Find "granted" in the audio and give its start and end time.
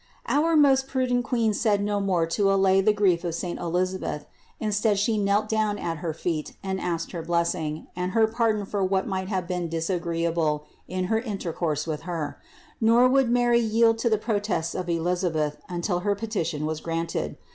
16.79-17.37